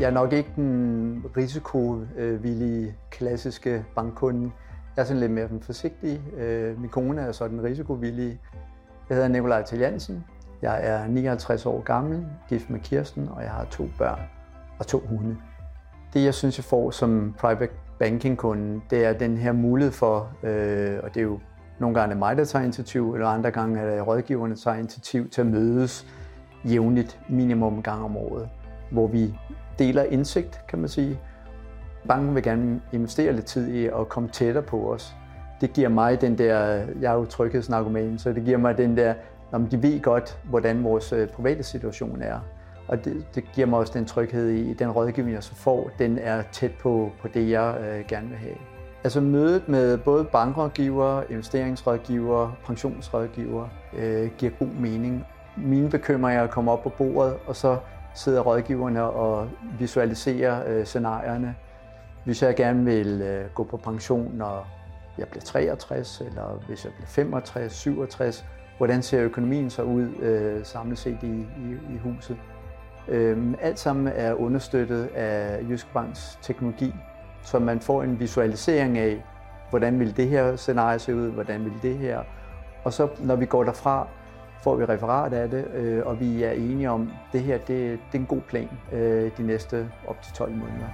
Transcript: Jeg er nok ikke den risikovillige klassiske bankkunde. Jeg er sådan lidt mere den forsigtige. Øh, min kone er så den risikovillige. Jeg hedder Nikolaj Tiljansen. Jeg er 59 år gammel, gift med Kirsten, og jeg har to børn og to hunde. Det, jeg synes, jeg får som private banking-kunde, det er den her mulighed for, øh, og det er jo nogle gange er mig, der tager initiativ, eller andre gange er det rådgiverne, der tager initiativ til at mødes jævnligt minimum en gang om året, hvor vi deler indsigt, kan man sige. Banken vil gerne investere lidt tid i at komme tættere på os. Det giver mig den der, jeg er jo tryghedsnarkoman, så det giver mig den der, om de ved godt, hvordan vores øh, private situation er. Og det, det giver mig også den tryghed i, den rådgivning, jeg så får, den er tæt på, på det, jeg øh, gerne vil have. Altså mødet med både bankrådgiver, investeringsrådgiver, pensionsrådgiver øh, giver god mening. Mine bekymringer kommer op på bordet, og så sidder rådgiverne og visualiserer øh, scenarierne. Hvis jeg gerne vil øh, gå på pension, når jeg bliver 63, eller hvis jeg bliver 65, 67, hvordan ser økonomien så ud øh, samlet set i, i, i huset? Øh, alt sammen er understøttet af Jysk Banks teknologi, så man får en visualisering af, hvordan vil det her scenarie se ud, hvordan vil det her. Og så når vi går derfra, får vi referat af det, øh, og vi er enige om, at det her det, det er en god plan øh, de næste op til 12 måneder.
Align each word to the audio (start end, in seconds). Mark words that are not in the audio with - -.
Jeg 0.00 0.06
er 0.06 0.10
nok 0.10 0.32
ikke 0.32 0.52
den 0.56 1.24
risikovillige 1.36 2.94
klassiske 3.10 3.84
bankkunde. 3.94 4.50
Jeg 4.96 5.02
er 5.02 5.06
sådan 5.06 5.20
lidt 5.20 5.32
mere 5.32 5.48
den 5.48 5.60
forsigtige. 5.62 6.22
Øh, 6.36 6.80
min 6.80 6.90
kone 6.90 7.20
er 7.20 7.32
så 7.32 7.48
den 7.48 7.62
risikovillige. 7.62 8.40
Jeg 9.08 9.14
hedder 9.14 9.28
Nikolaj 9.28 9.62
Tiljansen. 9.62 10.24
Jeg 10.62 10.80
er 10.82 11.06
59 11.06 11.66
år 11.66 11.82
gammel, 11.82 12.26
gift 12.48 12.70
med 12.70 12.80
Kirsten, 12.80 13.28
og 13.28 13.42
jeg 13.42 13.50
har 13.50 13.64
to 13.64 13.88
børn 13.98 14.20
og 14.78 14.86
to 14.86 14.98
hunde. 14.98 15.36
Det, 16.14 16.24
jeg 16.24 16.34
synes, 16.34 16.58
jeg 16.58 16.64
får 16.64 16.90
som 16.90 17.34
private 17.38 17.72
banking-kunde, 17.98 18.80
det 18.90 19.04
er 19.04 19.12
den 19.12 19.36
her 19.36 19.52
mulighed 19.52 19.92
for, 19.92 20.30
øh, 20.42 20.98
og 21.02 21.14
det 21.14 21.20
er 21.20 21.24
jo 21.24 21.40
nogle 21.78 22.00
gange 22.00 22.14
er 22.14 22.18
mig, 22.18 22.36
der 22.36 22.44
tager 22.44 22.62
initiativ, 22.62 23.14
eller 23.14 23.26
andre 23.26 23.50
gange 23.50 23.80
er 23.80 23.94
det 23.94 24.06
rådgiverne, 24.06 24.54
der 24.54 24.60
tager 24.60 24.76
initiativ 24.76 25.30
til 25.30 25.40
at 25.40 25.46
mødes 25.46 26.06
jævnligt 26.64 27.20
minimum 27.28 27.74
en 27.74 27.82
gang 27.82 28.04
om 28.04 28.16
året, 28.16 28.48
hvor 28.90 29.06
vi 29.06 29.34
deler 29.78 30.02
indsigt, 30.02 30.60
kan 30.68 30.78
man 30.78 30.88
sige. 30.88 31.18
Banken 32.08 32.34
vil 32.34 32.42
gerne 32.42 32.80
investere 32.92 33.32
lidt 33.32 33.46
tid 33.46 33.68
i 33.68 33.86
at 33.86 34.08
komme 34.08 34.28
tættere 34.28 34.64
på 34.64 34.92
os. 34.92 35.14
Det 35.60 35.72
giver 35.72 35.88
mig 35.88 36.20
den 36.20 36.38
der, 36.38 36.58
jeg 37.00 37.12
er 37.12 37.14
jo 37.14 37.24
tryghedsnarkoman, 37.24 38.18
så 38.18 38.32
det 38.32 38.44
giver 38.44 38.58
mig 38.58 38.78
den 38.78 38.96
der, 38.96 39.14
om 39.52 39.66
de 39.66 39.82
ved 39.82 40.00
godt, 40.00 40.38
hvordan 40.44 40.84
vores 40.84 41.12
øh, 41.12 41.28
private 41.28 41.62
situation 41.62 42.22
er. 42.22 42.40
Og 42.88 43.04
det, 43.04 43.24
det 43.34 43.44
giver 43.54 43.66
mig 43.66 43.78
også 43.78 43.92
den 43.98 44.04
tryghed 44.04 44.48
i, 44.48 44.74
den 44.74 44.90
rådgivning, 44.90 45.34
jeg 45.34 45.42
så 45.42 45.54
får, 45.54 45.90
den 45.98 46.18
er 46.18 46.42
tæt 46.52 46.70
på, 46.82 47.10
på 47.22 47.28
det, 47.28 47.50
jeg 47.50 47.76
øh, 47.80 48.04
gerne 48.08 48.28
vil 48.28 48.38
have. 48.38 48.56
Altså 49.04 49.20
mødet 49.20 49.68
med 49.68 49.98
både 49.98 50.24
bankrådgiver, 50.24 51.22
investeringsrådgiver, 51.30 52.52
pensionsrådgiver 52.66 53.68
øh, 53.98 54.30
giver 54.38 54.52
god 54.58 54.68
mening. 54.80 55.26
Mine 55.56 55.90
bekymringer 55.90 56.46
kommer 56.46 56.72
op 56.72 56.82
på 56.82 56.88
bordet, 56.88 57.34
og 57.46 57.56
så 57.56 57.76
sidder 58.14 58.40
rådgiverne 58.40 59.02
og 59.02 59.48
visualiserer 59.78 60.62
øh, 60.66 60.84
scenarierne. 60.84 61.54
Hvis 62.24 62.42
jeg 62.42 62.56
gerne 62.56 62.84
vil 62.84 63.22
øh, 63.22 63.44
gå 63.54 63.64
på 63.64 63.76
pension, 63.76 64.32
når 64.34 64.66
jeg 65.18 65.28
bliver 65.28 65.42
63, 65.42 66.20
eller 66.20 66.62
hvis 66.66 66.84
jeg 66.84 66.92
bliver 66.92 67.06
65, 67.06 67.72
67, 67.72 68.44
hvordan 68.78 69.02
ser 69.02 69.22
økonomien 69.22 69.70
så 69.70 69.82
ud 69.82 70.08
øh, 70.20 70.64
samlet 70.64 70.98
set 70.98 71.18
i, 71.22 71.26
i, 71.26 71.94
i 71.94 71.98
huset? 72.04 72.36
Øh, 73.08 73.54
alt 73.60 73.78
sammen 73.78 74.12
er 74.16 74.34
understøttet 74.34 75.06
af 75.14 75.62
Jysk 75.70 75.92
Banks 75.92 76.38
teknologi, 76.42 76.94
så 77.42 77.58
man 77.58 77.80
får 77.80 78.02
en 78.02 78.20
visualisering 78.20 78.98
af, 78.98 79.24
hvordan 79.70 80.00
vil 80.00 80.16
det 80.16 80.28
her 80.28 80.56
scenarie 80.56 80.98
se 80.98 81.14
ud, 81.14 81.30
hvordan 81.30 81.64
vil 81.64 81.72
det 81.82 81.98
her. 81.98 82.22
Og 82.84 82.92
så 82.92 83.08
når 83.18 83.36
vi 83.36 83.46
går 83.46 83.64
derfra, 83.64 84.08
får 84.62 84.76
vi 84.76 84.84
referat 84.84 85.32
af 85.32 85.50
det, 85.50 85.66
øh, 85.74 86.06
og 86.06 86.20
vi 86.20 86.42
er 86.42 86.50
enige 86.50 86.90
om, 86.90 87.02
at 87.02 87.32
det 87.32 87.40
her 87.40 87.58
det, 87.58 87.68
det 88.12 88.14
er 88.14 88.18
en 88.18 88.26
god 88.26 88.40
plan 88.40 88.68
øh, 88.92 89.30
de 89.38 89.42
næste 89.42 89.90
op 90.06 90.22
til 90.22 90.32
12 90.32 90.52
måneder. 90.52 90.88